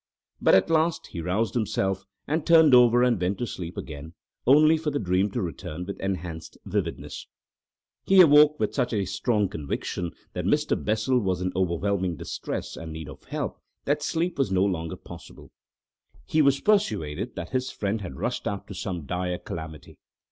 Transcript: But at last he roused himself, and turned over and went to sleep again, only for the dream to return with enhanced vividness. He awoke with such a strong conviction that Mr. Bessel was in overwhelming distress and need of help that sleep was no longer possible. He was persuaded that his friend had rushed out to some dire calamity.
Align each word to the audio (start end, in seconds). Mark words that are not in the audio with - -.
But 0.41 0.55
at 0.55 0.71
last 0.71 1.05
he 1.11 1.21
roused 1.21 1.53
himself, 1.53 2.05
and 2.27 2.43
turned 2.43 2.73
over 2.73 3.03
and 3.03 3.21
went 3.21 3.37
to 3.37 3.45
sleep 3.45 3.77
again, 3.77 4.15
only 4.47 4.75
for 4.75 4.89
the 4.89 4.97
dream 4.97 5.29
to 5.29 5.43
return 5.43 5.85
with 5.85 5.99
enhanced 5.99 6.57
vividness. 6.65 7.27
He 8.07 8.19
awoke 8.19 8.59
with 8.59 8.73
such 8.73 8.93
a 8.93 9.05
strong 9.05 9.47
conviction 9.47 10.13
that 10.33 10.45
Mr. 10.45 10.73
Bessel 10.75 11.19
was 11.19 11.39
in 11.43 11.51
overwhelming 11.55 12.15
distress 12.15 12.75
and 12.75 12.91
need 12.91 13.09
of 13.09 13.25
help 13.25 13.61
that 13.85 14.01
sleep 14.01 14.39
was 14.39 14.49
no 14.51 14.65
longer 14.65 14.95
possible. 14.97 15.51
He 16.25 16.41
was 16.41 16.59
persuaded 16.61 17.35
that 17.35 17.51
his 17.51 17.69
friend 17.69 18.01
had 18.01 18.15
rushed 18.15 18.47
out 18.47 18.65
to 18.69 18.73
some 18.73 19.05
dire 19.05 19.37
calamity. 19.37 19.99